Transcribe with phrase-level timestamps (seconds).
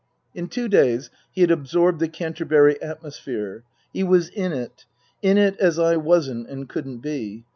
[0.33, 3.63] In two days he had absorbed the Canterbury atmosphere.
[3.93, 4.87] He was in it.
[5.21, 7.45] In it as I wasn't and couldn't be.